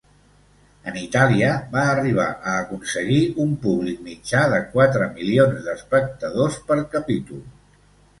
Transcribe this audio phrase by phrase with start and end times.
[0.91, 7.45] En Itàlia, va arribar a aconseguir un públic mitjà de quatre milions d'espectadors per capítol.